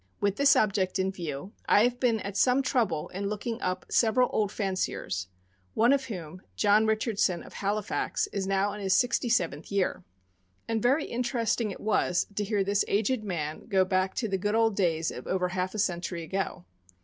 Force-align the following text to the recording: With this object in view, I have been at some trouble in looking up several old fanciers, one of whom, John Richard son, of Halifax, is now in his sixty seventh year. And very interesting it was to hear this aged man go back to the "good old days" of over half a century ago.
With 0.19 0.37
this 0.37 0.55
object 0.55 0.97
in 0.97 1.11
view, 1.11 1.53
I 1.69 1.83
have 1.83 1.99
been 1.99 2.19
at 2.21 2.35
some 2.35 2.63
trouble 2.63 3.09
in 3.09 3.27
looking 3.29 3.61
up 3.61 3.85
several 3.89 4.31
old 4.33 4.51
fanciers, 4.51 5.27
one 5.75 5.93
of 5.93 6.05
whom, 6.05 6.41
John 6.55 6.87
Richard 6.87 7.19
son, 7.19 7.43
of 7.43 7.53
Halifax, 7.53 8.25
is 8.33 8.47
now 8.47 8.73
in 8.73 8.81
his 8.81 8.95
sixty 8.95 9.29
seventh 9.29 9.71
year. 9.71 10.03
And 10.67 10.81
very 10.81 11.05
interesting 11.05 11.69
it 11.69 11.79
was 11.79 12.25
to 12.35 12.43
hear 12.43 12.63
this 12.63 12.83
aged 12.87 13.23
man 13.23 13.67
go 13.69 13.85
back 13.85 14.15
to 14.15 14.27
the 14.27 14.39
"good 14.39 14.55
old 14.55 14.75
days" 14.75 15.11
of 15.11 15.27
over 15.27 15.49
half 15.49 15.75
a 15.75 15.77
century 15.77 16.23
ago. 16.23 16.65